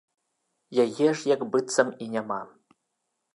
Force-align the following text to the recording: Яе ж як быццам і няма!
Яе 0.83 1.09
ж 1.19 1.31
як 1.33 1.41
быццам 1.57 1.93
і 2.07 2.09
няма! 2.15 2.41